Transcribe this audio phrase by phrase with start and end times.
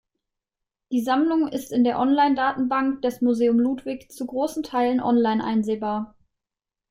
[0.91, 6.17] Die Sammlung ist in der Onlinedatenbank des Museum Ludwig zu großen Teilen online einsehbar.